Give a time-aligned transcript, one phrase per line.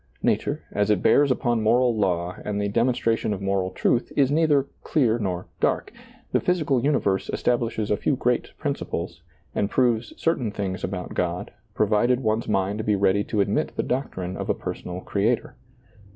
[0.23, 4.65] Nature, as it bears upon moral law and the demonstration of moral truth, is neither"
[4.83, 5.93] clear nor dark."
[6.31, 9.21] The physical universe establishes a few great principles,
[9.53, 14.37] and proves certain things about God, provided one's mind be ready to admit the doctrine
[14.37, 15.55] of a personal Creator.